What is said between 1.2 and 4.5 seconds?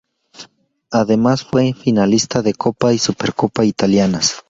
fue finalista de Copa y Supercopa italianas.